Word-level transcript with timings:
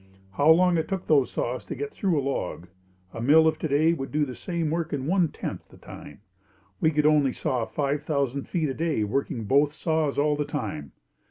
How 0.31 0.49
long 0.49 0.77
it 0.79 0.87
took 0.87 1.05
those 1.05 1.29
saws 1.29 1.63
to 1.65 1.75
get 1.75 1.91
through 1.91 2.19
a 2.19 2.23
log! 2.27 2.67
A 3.13 3.21
mill 3.21 3.45
of 3.47 3.59
today 3.59 3.93
could 3.93 4.11
do 4.11 4.25
the 4.25 4.33
same 4.33 4.71
work 4.71 4.93
in 4.93 5.05
one 5.05 5.27
tenth 5.27 5.69
the 5.69 5.77
time. 5.77 6.21
We 6.79 6.89
could 6.89 7.05
only 7.05 7.33
saw 7.33 7.65
five 7.67 8.01
thousand 8.01 8.47
feet 8.49 8.69
a 8.69 8.73
day 8.73 9.03
working 9.03 9.43
both 9.43 9.73
saws 9.73 10.17
all 10.17 10.35
the 10.35 10.43
time. 10.43 10.93